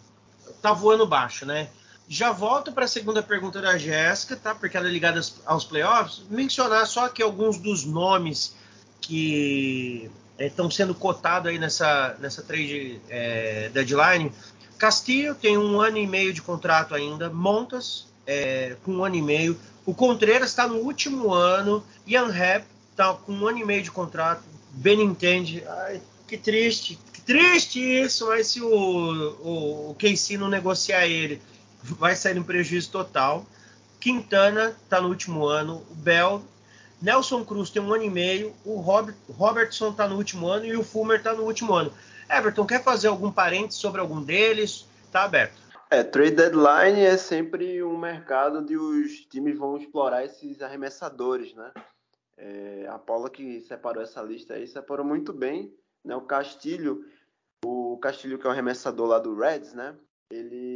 [0.61, 1.71] Tá voando baixo, né?
[2.09, 4.55] Já volto para a segunda pergunta da Jéssica, tá?
[4.55, 6.23] Porque ela é ligada aos playoffs.
[6.31, 8.55] Mencionar só que alguns dos nomes
[9.01, 14.33] que estão é, sendo cotados aí nessa, nessa trade é, deadline.
[14.79, 17.29] Castillo tem um ano e meio de contrato ainda.
[17.29, 19.59] Montas é, com um ano e meio.
[19.85, 21.83] O Contreras está no último ano.
[22.07, 24.43] Ian Happ está com um ano e meio de contrato.
[24.71, 31.07] Benintendi, ai, que triste, que triste isso, mas se o, o, o KC não negociar
[31.07, 31.41] ele
[31.95, 33.47] vai sair no prejuízo total.
[34.01, 36.43] Quintana está no último ano, o Bell,
[37.01, 40.77] Nelson Cruz tem um ano e meio, o Robert, Robertson está no último ano e
[40.77, 41.93] o Fulmer está no último ano.
[42.29, 44.87] Everton, quer fazer algum parente sobre algum deles?
[45.05, 45.67] Está aberto.
[45.91, 51.71] É, trade deadline é sempre um mercado onde os times vão explorar esses arremessadores, né?
[52.37, 55.73] É, a Paula que separou essa lista aí separou muito bem,
[56.05, 56.17] né?
[56.17, 57.05] O Castilho,
[57.65, 59.95] o Castilho que é o arremessador lá do Reds, né?
[60.31, 60.76] Ele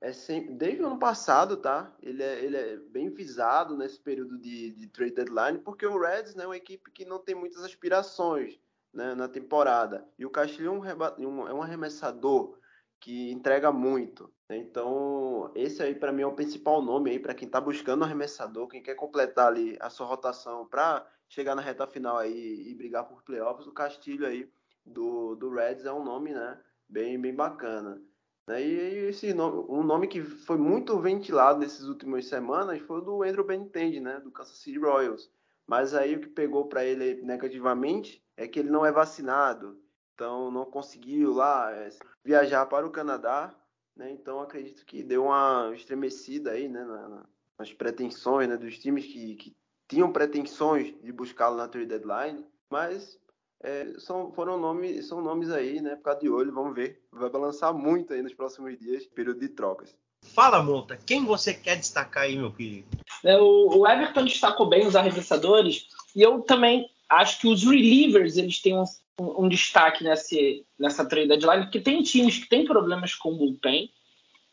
[0.00, 1.94] é sempre, desde o ano passado, tá?
[2.02, 6.34] Ele é, ele é bem visado nesse período de, de trade deadline, porque o Reds
[6.34, 8.60] né, é uma equipe que não tem muitas aspirações
[8.92, 10.06] né, na temporada.
[10.18, 12.58] E o Castilho é um, é um arremessador
[13.00, 14.32] que entrega muito.
[14.48, 14.58] Né?
[14.58, 18.04] Então, esse aí para mim é o principal nome aí para quem está buscando um
[18.04, 22.74] arremessador, quem quer completar ali a sua rotação para chegar na reta final aí e
[22.74, 24.50] brigar por playoffs, o Castilho aí
[24.84, 28.00] do, do Reds é um nome, né, bem bem bacana.
[28.48, 33.22] E esse nome, um nome que foi muito ventilado nessas últimas semanas foi o do
[33.24, 35.28] Andrew Benintendi, né, do Kansas City Royals.
[35.66, 39.80] Mas aí o que pegou para ele negativamente é que ele não é vacinado,
[40.14, 41.88] então não conseguiu lá é,
[42.24, 43.52] viajar para o Canadá,
[43.96, 44.10] né?
[44.12, 46.86] Então acredito que deu uma estremecida aí, né,
[47.58, 49.56] nas pretensões né, dos times que, que
[49.88, 53.18] tinham pretensões de buscá-lo na trade deadline, mas
[53.62, 55.96] é, são, foram nomes, são nomes aí, né?
[55.96, 57.02] Ficar de olho, vamos ver.
[57.12, 59.94] Vai balançar muito aí nos próximos dias, período de trocas.
[60.22, 62.88] Fala, Monta, quem você quer destacar aí, meu querido?
[63.24, 68.36] É, o, o Everton destacou bem os arremessadores, e eu também acho que os relievers
[68.36, 68.84] eles têm um,
[69.20, 73.36] um, um destaque nesse, nessa trade deadline, porque tem times que têm problemas com o
[73.36, 73.90] bullpen,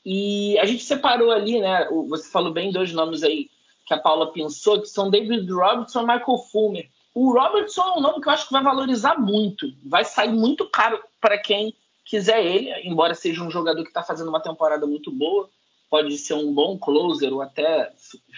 [0.05, 1.87] e a gente separou ali, né?
[2.09, 3.49] Você falou bem dois nomes aí
[3.85, 6.89] que a Paula pensou, que são David Robertson e Michael Fulmer.
[7.13, 9.71] O Robertson é um nome que eu acho que vai valorizar muito.
[9.85, 11.73] Vai sair muito caro para quem
[12.03, 15.49] quiser ele, embora seja um jogador que está fazendo uma temporada muito boa.
[15.89, 17.91] Pode ser um bom closer ou até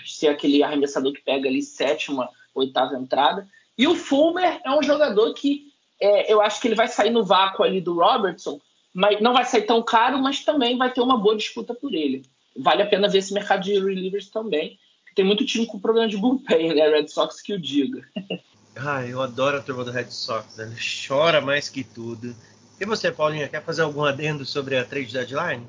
[0.05, 3.47] ser aquele arremessador que pega ali sétima, oitava entrada.
[3.77, 7.23] E o Fulmer é um jogador que é, eu acho que ele vai sair no
[7.23, 8.59] vácuo ali do Robertson,
[8.93, 12.23] mas não vai sair tão caro, mas também vai ter uma boa disputa por ele.
[12.57, 14.77] Vale a pena ver esse mercado de relievers também.
[15.15, 16.89] Tem muito time com problema de bullpen, né?
[16.89, 18.01] Red Sox que o diga.
[18.77, 20.75] Ah, eu adoro a turma do Red Sox, né?
[21.07, 22.35] chora mais que tudo.
[22.79, 25.65] E você, Paulinha, quer fazer algum adendo sobre a trade deadline?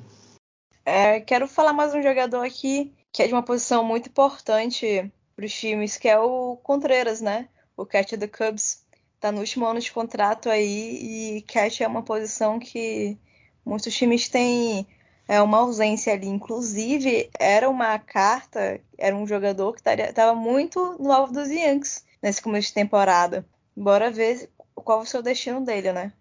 [0.83, 5.45] É, quero falar mais um jogador aqui que é de uma posição muito importante para
[5.45, 7.49] os times, que é o Contreras, né?
[7.75, 8.85] O catch do Cubs.
[9.19, 13.17] Tá no último ano de contrato aí e catch é uma posição que
[13.65, 14.85] muitos times têm
[15.27, 16.27] é, uma ausência ali.
[16.27, 22.41] Inclusive, era uma carta, era um jogador que estava muito no alvo dos Yankees nesse
[22.41, 23.45] começo de temporada.
[23.75, 26.13] Bora ver qual ser o destino dele, né?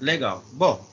[0.00, 0.44] Legal.
[0.52, 0.84] Bom,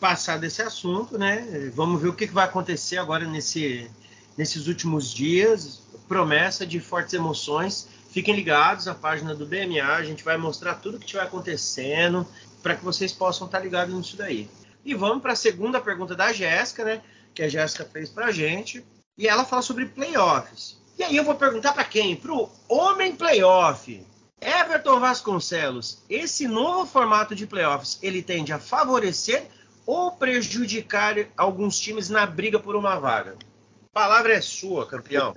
[0.00, 1.70] passar desse assunto, né?
[1.74, 3.90] Vamos ver o que vai acontecer agora nesse,
[4.36, 5.82] nesses últimos dias.
[6.08, 7.88] Promessa de fortes emoções.
[8.10, 12.26] Fiquem ligados à página do BMA, a gente vai mostrar tudo o que estiver acontecendo
[12.62, 14.48] para que vocês possam estar ligados nisso daí.
[14.84, 17.02] E vamos para a segunda pergunta da Jéssica, né?
[17.34, 18.84] Que a Jéssica fez para a gente.
[19.18, 20.78] E ela fala sobre playoffs.
[20.98, 22.16] E aí eu vou perguntar para quem?
[22.16, 24.02] Para o Homem Playoff.
[24.40, 29.46] Everton Vasconcelos, esse novo formato de playoffs, ele tende a favorecer
[29.86, 33.36] ou prejudicar alguns times na briga por uma vaga?
[33.84, 35.34] A palavra é sua, campeão.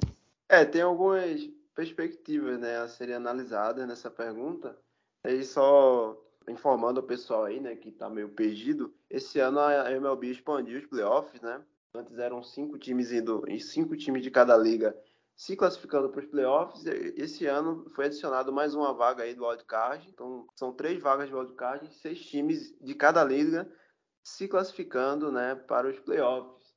[0.47, 1.41] É, tem algumas
[1.75, 4.77] perspectivas né, a serem analisadas nessa pergunta.
[5.25, 6.17] E só
[6.47, 10.85] informando o pessoal aí, né, que está meio perdido, esse ano a MLB expandiu os
[10.85, 11.61] playoffs, né?
[11.93, 14.95] Antes eram cinco times indo, cinco times de cada liga
[15.39, 16.85] se classificando para os playoffs.
[16.85, 20.05] Esse ano foi adicionado mais uma vaga aí do wildcard.
[20.09, 23.65] Então, são três vagas de wildcard, seis times de cada liga
[24.21, 26.75] se classificando né, para os playoffs.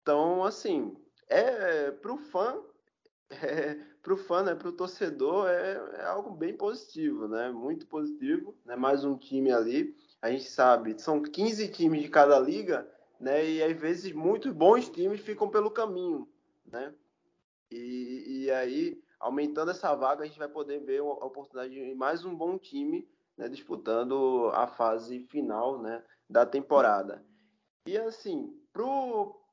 [0.00, 2.62] Então, assim, é para o fã,
[3.28, 7.50] é, para o fã, né, para o torcedor, é, é, algo bem positivo, né?
[7.50, 8.76] Muito positivo, né?
[8.76, 9.96] Mais um time ali.
[10.22, 13.44] A gente sabe, são 15 times de cada liga, né?
[13.44, 16.28] E às vezes muitos bons times ficam pelo caminho,
[16.64, 16.94] né?
[17.70, 22.24] E, e aí, aumentando essa vaga, a gente vai poder ver a oportunidade de mais
[22.24, 27.24] um bom time né, disputando a fase final né, da temporada.
[27.86, 28.52] E assim,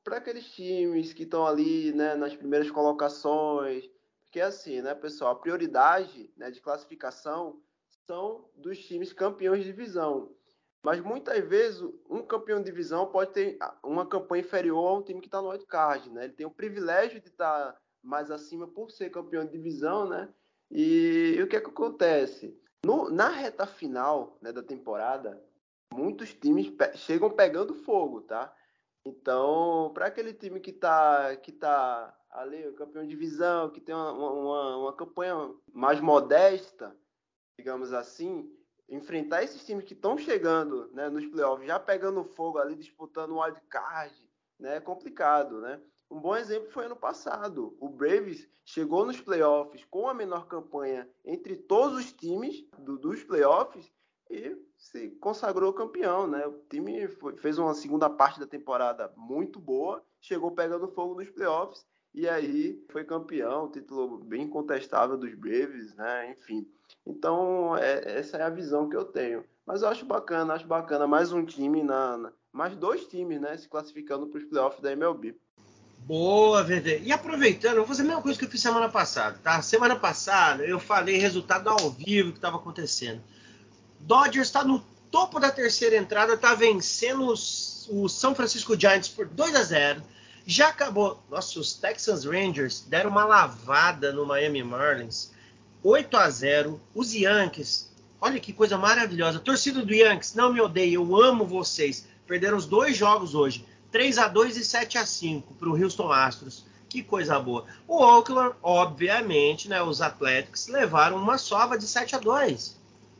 [0.02, 3.88] para aqueles times que estão ali né, nas primeiras colocações,
[4.24, 7.62] porque assim, né, pessoal, a prioridade né, de classificação
[8.06, 10.34] são dos times campeões de divisão.
[10.82, 15.20] Mas muitas vezes um campeão de divisão pode ter uma campanha inferior a um time
[15.20, 16.24] que está no wildcard, né?
[16.24, 20.32] Ele tem o privilégio de estar tá mais acima por ser campeão de divisão, né?
[20.70, 22.58] E, e o que é que acontece?
[22.84, 25.42] No, na reta final né, da temporada,
[25.92, 28.54] muitos times pe chegam pegando fogo, tá?
[29.04, 33.94] Então, para aquele time que tá, que tá ali, o campeão de divisão, que tem
[33.94, 36.96] uma, uma, uma campanha mais modesta,
[37.58, 38.52] digamos assim,
[38.88, 43.42] enfrentar esses times que estão chegando né, nos playoffs, já pegando fogo ali, disputando o
[43.42, 44.25] wild card,
[44.58, 45.80] né, é complicado, né?
[46.10, 47.76] Um bom exemplo foi ano passado.
[47.80, 53.24] O Braves chegou nos playoffs com a menor campanha entre todos os times do, dos
[53.24, 53.90] playoffs
[54.30, 56.46] e se consagrou campeão, né?
[56.46, 61.30] O time foi, fez uma segunda parte da temporada muito boa, chegou pegando fogo nos
[61.30, 66.30] playoffs e aí foi campeão, título bem contestável dos Braves, né?
[66.30, 66.66] Enfim.
[67.04, 69.44] Então, é, essa é a visão que eu tenho.
[69.66, 73.56] Mas eu acho bacana, acho bacana mais um time na, na mais dois times, né,
[73.56, 75.36] se classificando para os playoffs da MLB.
[75.98, 77.02] Boa, VV.
[77.04, 79.60] E aproveitando, eu vou fazer a mesma coisa que eu fiz semana passada, tá?
[79.60, 83.20] Semana passada eu falei resultado ao vivo que estava acontecendo.
[84.00, 84.78] Dodgers está no
[85.10, 90.02] topo da terceira entrada, está vencendo os, o São Francisco Giants por 2 a 0
[90.46, 91.22] Já acabou.
[91.28, 95.32] Nossa, os Texas Rangers deram uma lavada no Miami Marlins.
[95.82, 99.40] 8 a 0 Os Yankees, olha que coisa maravilhosa.
[99.40, 102.06] Torcida do Yankees, não me odeie, eu amo vocês.
[102.26, 103.64] Perderam os dois jogos hoje.
[103.90, 106.64] 3 a 2 e 7 a 5 para o Houston Astros.
[106.88, 107.64] Que coisa boa.
[107.86, 112.76] O Oakland, obviamente, né, os Athletics levaram uma sova de 7 a 2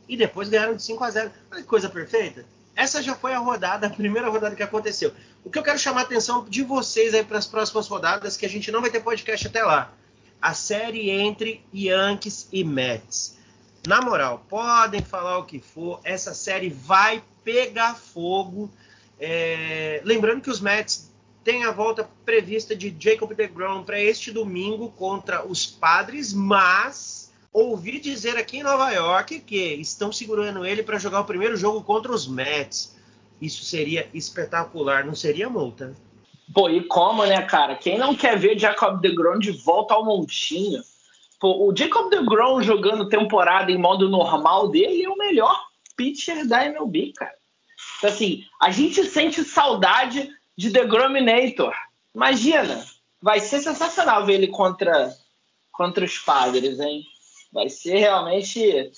[0.07, 1.31] e depois ganharam de 5 a 0.
[1.51, 2.45] Olha que coisa perfeita.
[2.75, 5.11] Essa já foi a rodada, a primeira rodada que aconteceu.
[5.43, 8.45] O que eu quero chamar a atenção de vocês aí para as próximas rodadas, que
[8.45, 9.91] a gente não vai ter podcast até lá.
[10.39, 13.37] A série entre Yankees e Mets.
[13.87, 18.69] Na moral, podem falar o que for, essa série vai pegar fogo.
[19.19, 20.01] É...
[20.03, 25.45] Lembrando que os Mets têm a volta prevista de Jacob DeGrom para este domingo contra
[25.45, 31.21] os Padres, mas ouvi dizer aqui em Nova York que estão segurando ele para jogar
[31.21, 32.95] o primeiro jogo contra os Mets.
[33.41, 35.95] Isso seria espetacular, não seria multa?
[36.53, 37.75] Pô, e como, né, cara?
[37.75, 40.81] Quem não quer ver Jacob DeGrom de volta ao montinho?
[41.39, 45.57] Pô, o Jacob DeGrom jogando temporada em modo normal dele é o melhor
[45.95, 47.36] pitcher da MLB, cara.
[47.97, 51.73] Então, assim, a gente sente saudade de DeGrominator.
[52.13, 52.85] Imagina,
[53.21, 55.15] vai ser sensacional ver ele contra,
[55.71, 57.03] contra os padres, hein?
[57.51, 58.91] Vai ser realmente.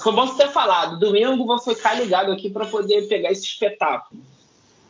[0.00, 0.98] Foi bom você ter falado.
[0.98, 4.22] Domingo vou ficar ligado aqui para poder pegar esse espetáculo.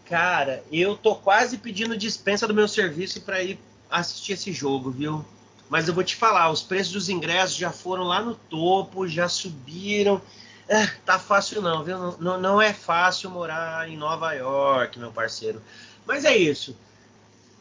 [0.06, 5.24] Cara, eu tô quase pedindo dispensa do meu serviço para ir assistir esse jogo, viu?
[5.68, 9.28] Mas eu vou te falar, os preços dos ingressos já foram lá no topo, já
[9.28, 10.20] subiram.
[10.70, 11.98] É, tá fácil não, viu?
[12.20, 15.60] Não, não é fácil morar em Nova York, meu parceiro.
[16.06, 16.76] Mas é isso.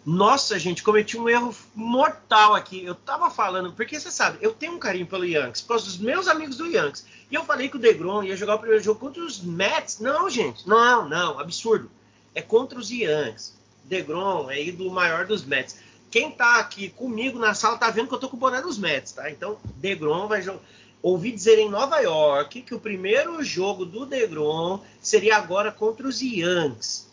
[0.05, 2.85] Nossa, gente, cometi um erro mortal aqui.
[2.85, 5.97] Eu tava falando, porque você sabe, eu tenho um carinho pelo Yankees, por causa dos
[5.97, 7.03] meus amigos do Yankees.
[7.31, 9.99] E eu falei que o DeGrom ia jogar o primeiro jogo contra os Mets.
[9.99, 11.89] Não, gente, não, não, absurdo.
[12.35, 13.57] É contra os Yankees.
[13.85, 15.77] DeGrom é ídolo maior dos Mets.
[16.11, 18.77] Quem tá aqui comigo na sala tá vendo que eu tô com o boné dos
[18.77, 19.31] Mets, tá?
[19.31, 20.61] Então, DeGrom vai jogar.
[21.01, 26.21] Ouvi dizer em Nova York que o primeiro jogo do DeGrom seria agora contra os
[26.21, 27.09] Yankees.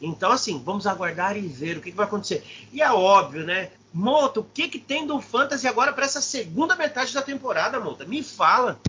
[0.00, 2.42] Então, assim, vamos aguardar e ver o que, que vai acontecer.
[2.72, 3.70] E é óbvio, né?
[3.94, 8.04] Mota, o que, que tem do Fantasy agora para essa segunda metade da temporada, Mota?
[8.04, 8.80] Me fala.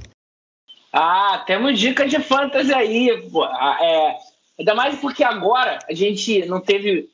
[0.91, 3.29] Ah, temos dicas de Fantasy aí.
[3.29, 3.43] Pô.
[3.43, 4.17] Ah, é,
[4.57, 7.09] ainda mais porque agora a gente não teve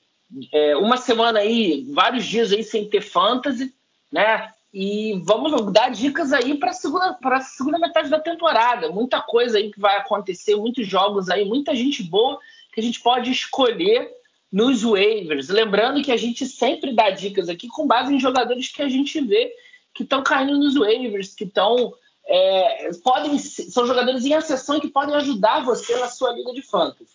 [0.54, 3.74] é, uma semana aí, vários dias aí sem ter Fantasy,
[4.12, 4.52] né?
[4.73, 8.89] E vamos dar dicas aí para segunda, a segunda metade da temporada.
[8.89, 12.39] Muita coisa aí que vai acontecer, muitos jogos aí, muita gente boa
[12.71, 14.12] que a gente pode escolher
[14.51, 15.49] nos waivers.
[15.49, 19.19] Lembrando que a gente sempre dá dicas aqui com base em jogadores que a gente
[19.21, 19.51] vê
[19.93, 21.93] que estão caindo nos waivers, que estão.
[22.32, 27.12] É, podem são jogadores em acessão que podem ajudar você na sua liga de fantasy.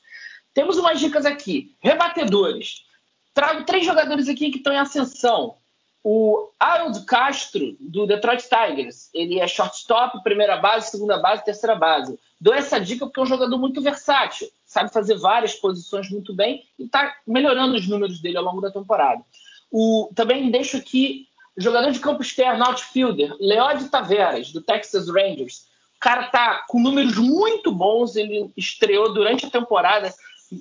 [0.53, 1.77] Temos umas dicas aqui.
[1.81, 2.85] Rebatedores.
[3.33, 5.57] Trago três jogadores aqui que estão em ascensão.
[6.05, 9.09] O Harold Castro, do Detroit Tigers.
[9.15, 12.19] Ele é shortstop, primeira base, segunda base, terceira base.
[12.39, 16.65] Dou essa dica porque é um jogador muito versátil sabe fazer várias posições muito bem
[16.77, 19.23] e está melhorando os números dele ao longo da temporada.
[19.71, 25.67] O, também deixo aqui jogador de campo externo, outfielder, Leode Taveras, do Texas Rangers.
[25.97, 30.13] O cara tá com números muito bons, ele estreou durante a temporada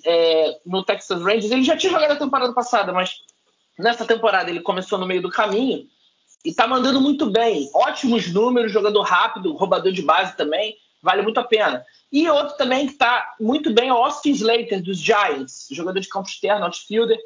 [0.05, 1.49] é, no Texas Rangers.
[1.49, 3.17] Ele já tinha jogado a temporada passada, mas
[3.78, 5.88] nessa temporada ele começou no meio do caminho
[6.43, 7.69] e tá mandando muito bem.
[7.74, 11.86] Ótimos números, jogador rápido, roubador de base também, vale muito a pena.
[12.11, 16.07] E outro também que está muito bem é o Austin Slater, dos Giants, jogador de
[16.07, 17.17] campo externo, outfielder,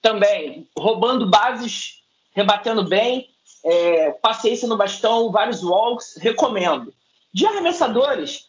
[0.00, 3.28] também roubando bases, rebatendo bem,
[3.64, 6.94] é, paciência no bastão, vários walks, recomendo.
[7.32, 8.48] De arremessadores,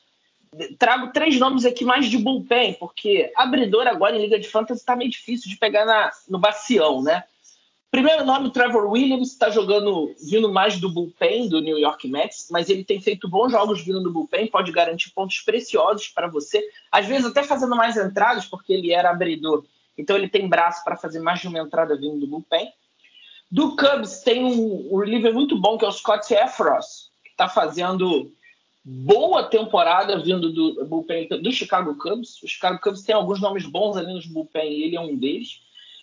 [0.77, 4.95] trago três nomes aqui mais de bullpen, porque abridor agora em Liga de Fantasy está
[4.95, 7.23] meio difícil de pegar na, no bacião, né?
[7.91, 12.69] Primeiro nome, Trevor Williams, está jogando, vindo mais do bullpen do New York Mets, mas
[12.69, 17.05] ele tem feito bons jogos vindo do bullpen, pode garantir pontos preciosos para você, às
[17.05, 19.65] vezes até fazendo mais entradas, porque ele era abridor.
[19.97, 22.71] então ele tem braço para fazer mais de uma entrada vindo do bullpen.
[23.51, 27.49] Do Cubs tem um, um reliever muito bom que é o Scott Efros, que está
[27.49, 28.31] fazendo
[28.85, 32.41] boa temporada vindo do bullpen do Chicago Cubs.
[32.41, 35.59] O Chicago Cubs tem alguns nomes bons ali nos bullpen e ele é um deles.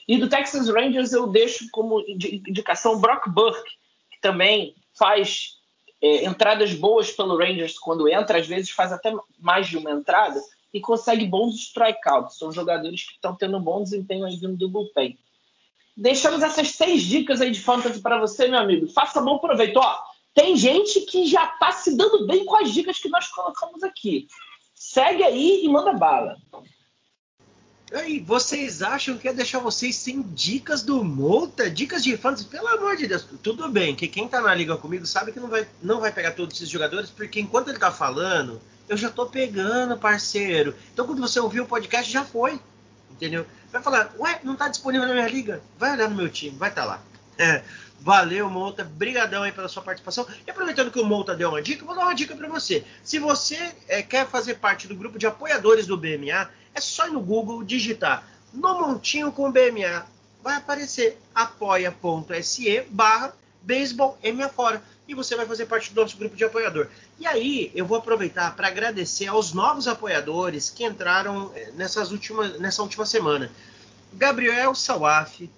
[0.09, 3.70] E do Texas Rangers eu deixo como indicação Brock Burke,
[4.11, 5.59] que também faz
[6.00, 10.40] é, entradas boas pelo Rangers quando entra, às vezes faz até mais de uma entrada
[10.72, 12.38] e consegue bons strikeouts.
[12.38, 15.18] São jogadores que estão tendo um bom desempenho aí vindo do bullpen.
[15.94, 18.88] Deixamos essas seis dicas aí de fantasy para você, meu amigo.
[18.88, 19.78] Faça bom proveito.
[19.78, 19.98] Ó,
[20.32, 24.28] tem gente que já está se dando bem com as dicas que nós colocamos aqui.
[24.74, 26.36] Segue aí e manda bala.
[27.91, 31.70] E vocês acham que é deixar vocês sem dicas do Mouta?
[31.70, 32.45] Dicas de fantasy?
[32.45, 33.26] Pelo amor de Deus.
[33.43, 36.32] Tudo bem, que quem tá na liga comigo sabe que não vai, não vai pegar
[36.32, 40.74] todos esses jogadores, porque enquanto ele tá falando, eu já tô pegando, parceiro.
[40.93, 42.61] Então quando você ouvir o podcast, já foi.
[43.11, 43.47] Entendeu?
[43.72, 45.62] Vai falar, ué, não tá disponível na minha liga?
[45.78, 47.03] Vai olhar no meu time, vai tá lá.
[47.39, 47.62] É.
[48.01, 48.84] Valeu, Monta.
[48.84, 50.26] Brigadão aí pela sua participação.
[50.47, 52.84] E aproveitando que o Monta deu uma dica, vou dar uma dica para você.
[53.03, 56.49] Se você é, quer fazer parte do grupo de apoiadores do BMA,
[56.79, 60.07] é só ir no Google digitar no montinho com BMA.
[60.43, 64.16] Vai aparecer apoia.se barra beisebol
[64.55, 66.89] fora e você vai fazer parte do nosso grupo de apoiador.
[67.18, 72.59] E aí eu vou aproveitar para agradecer aos novos apoiadores que entraram é, nessas últimas,
[72.61, 73.51] nessa última semana.
[74.12, 75.51] Gabriel Sawaf,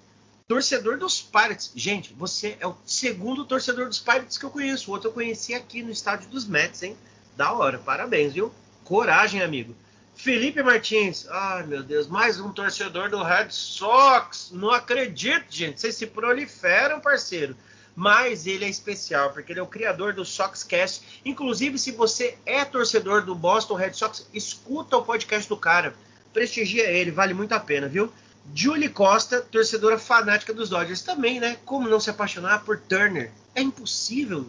[0.47, 1.71] torcedor dos Pirates.
[1.75, 4.89] Gente, você é o segundo torcedor dos Pirates que eu conheço.
[4.89, 6.97] O outro eu conheci aqui no estádio dos Mets, hein?
[7.37, 8.51] Da hora, parabéns, viu?
[8.83, 9.75] Coragem, amigo.
[10.15, 14.51] Felipe Martins, ai meu Deus, mais um torcedor do Red Sox.
[14.51, 15.81] Não acredito, gente.
[15.81, 17.55] Vocês se proliferam, parceiro.
[17.95, 21.21] Mas ele é especial, porque ele é o criador do Soxcast.
[21.25, 25.93] Inclusive, se você é torcedor do Boston Red Sox, escuta o podcast do cara.
[26.31, 28.11] Prestigia ele, vale muito a pena, viu?
[28.53, 31.57] Julie Costa, torcedora fanática dos Dodgers também, né?
[31.65, 33.31] Como não se apaixonar por Turner?
[33.53, 34.47] É impossível.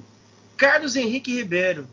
[0.57, 1.89] Carlos Henrique Ribeiro.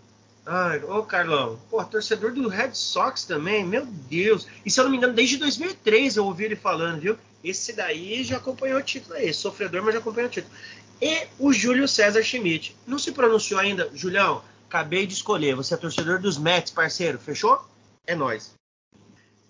[0.52, 4.47] Ai, ô Carlão, pô, torcedor do Red Sox também, meu Deus.
[4.66, 7.16] E se eu não me engano, desde 2003 eu ouvi ele falando, viu?
[7.43, 10.52] Esse daí já acompanhou o título aí, sofredor, mas já acompanhou o título.
[11.00, 12.76] E o Júlio César Schmidt.
[12.88, 13.91] Não se pronunciou ainda?
[13.93, 15.54] Julião, acabei de escolher.
[15.54, 17.64] Você é torcedor dos Mets, parceiro, fechou?
[18.08, 18.56] É nós.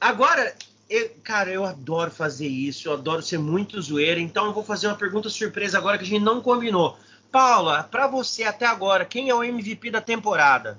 [0.02, 0.54] Agora,
[0.90, 4.88] eu, cara, eu adoro fazer isso, eu adoro ser muito zoeira, então eu vou fazer
[4.88, 6.98] uma pergunta surpresa agora que a gente não combinou.
[7.32, 10.78] Paula, para você até agora, quem é o MVP da temporada?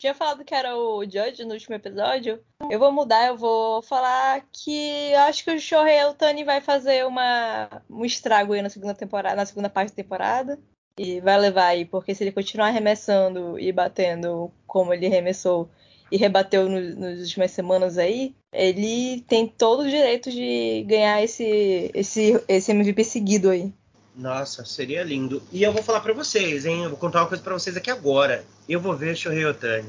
[0.00, 2.42] Tinha falado que era o Judge no último episódio.
[2.70, 7.68] Eu vou mudar, eu vou falar que acho que o Shohei Otani vai fazer uma,
[7.88, 10.58] um estrago aí na segunda temporada, na segunda parte da temporada.
[10.98, 15.68] E vai levar aí, porque se ele continuar arremessando e batendo como ele arremessou
[16.10, 21.90] e rebateu no, nas últimas semanas aí, ele tem todo o direito de ganhar esse,
[21.92, 23.70] esse, esse MVP seguido aí.
[24.16, 25.42] Nossa, seria lindo.
[25.52, 26.84] E eu vou falar para vocês, hein?
[26.84, 28.44] Eu vou contar uma coisa para vocês aqui agora.
[28.68, 29.88] Eu vou ver Shohei Otani.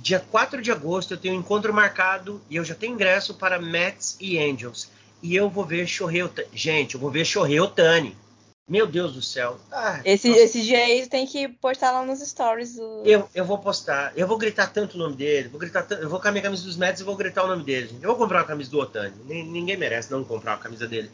[0.00, 3.58] Dia 4 de agosto eu tenho um encontro marcado e eu já tenho ingresso para
[3.58, 4.90] Mets e Angels.
[5.22, 6.48] E eu vou ver Shohei Otani.
[6.52, 8.16] Gente, eu vou ver Shohei Otani.
[8.68, 9.58] Meu Deus do céu.
[9.70, 12.76] Ah, esse, esse dia aí tem que postar lá nos stories.
[12.76, 13.02] Do...
[13.04, 14.12] Eu, eu vou postar.
[14.16, 15.48] Eu vou gritar tanto o nome dele.
[15.48, 17.64] Vou gritar Eu vou com a minha camisa dos Mets e vou gritar o nome
[17.64, 17.90] dele.
[18.00, 19.14] Eu vou comprar a camisa do Otani.
[19.26, 21.10] Ninguém merece não comprar a camisa dele.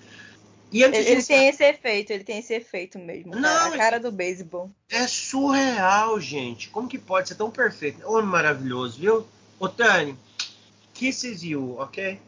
[0.71, 3.35] E ele, ele tem esse efeito, ele tem esse efeito mesmo.
[3.35, 4.71] Não, a cara do beisebol.
[4.91, 6.69] É surreal, gente.
[6.69, 8.07] Como que pode ser tão perfeito?
[8.07, 9.27] Homem maravilhoso, viu?
[9.59, 10.17] Otani,
[10.93, 12.21] kisses you, ok?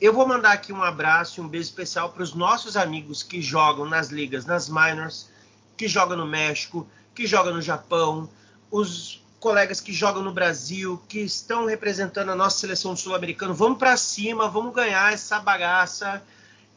[0.00, 3.40] Eu vou mandar aqui um abraço e um beijo especial para os nossos amigos que
[3.40, 5.28] jogam nas ligas, nas minors,
[5.76, 8.28] que jogam no México, que jogam no Japão,
[8.70, 13.52] os colegas que jogam no Brasil, que estão representando a nossa seleção sul-americana.
[13.52, 16.22] Vamos para cima, vamos ganhar essa bagaça.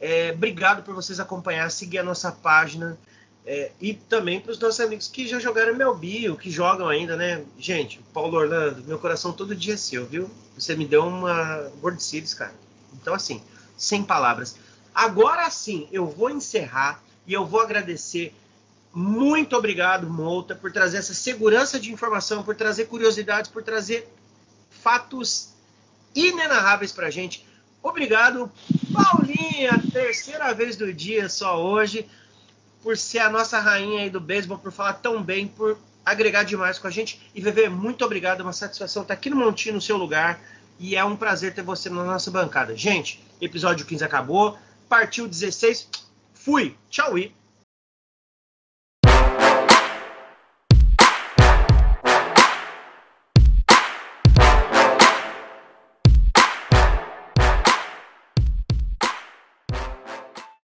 [0.00, 2.98] É, obrigado por vocês acompanhar, seguir a nossa página.
[3.48, 7.16] É, e também para os nossos amigos que já jogaram meu bio, que jogam ainda,
[7.16, 7.44] né?
[7.56, 10.28] Gente, Paulo Orlando, meu coração todo dia é seu, viu?
[10.58, 12.52] Você me deu uma World Series, cara.
[12.94, 13.40] Então, assim,
[13.76, 14.56] sem palavras.
[14.92, 18.34] Agora sim, eu vou encerrar e eu vou agradecer.
[18.92, 24.08] Muito obrigado, Mouta, por trazer essa segurança de informação, por trazer curiosidades, por trazer
[24.70, 25.50] fatos
[26.14, 27.46] inenarráveis para a gente.
[27.82, 28.50] Obrigado,
[28.92, 32.06] Paulinha, terceira vez do dia só hoje,
[32.82, 36.78] por ser a nossa rainha aí do beisebol, por falar tão bem, por agregar demais
[36.78, 37.20] com a gente.
[37.34, 40.40] E VV, muito obrigado, é uma satisfação estar aqui no Montinho, no seu lugar.
[40.78, 42.76] E é um prazer ter você na nossa bancada.
[42.76, 44.58] Gente, episódio 15 acabou.
[44.88, 45.88] Partiu 16.
[46.34, 46.76] Fui.
[46.90, 47.34] Tchau e